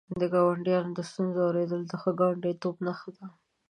[0.19, 3.25] د ګاونډیانو د ستونزو اورېدل د ښه ګاونډیتوب نښه ده.